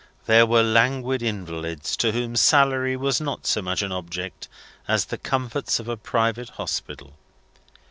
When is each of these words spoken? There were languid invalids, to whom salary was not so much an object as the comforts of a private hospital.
There 0.25 0.47
were 0.47 0.63
languid 0.63 1.21
invalids, 1.21 1.95
to 1.97 2.11
whom 2.11 2.35
salary 2.35 2.97
was 2.97 3.21
not 3.21 3.45
so 3.45 3.61
much 3.61 3.83
an 3.83 3.91
object 3.91 4.47
as 4.87 5.05
the 5.05 5.17
comforts 5.19 5.79
of 5.79 5.87
a 5.87 5.95
private 5.95 6.49
hospital. 6.49 7.13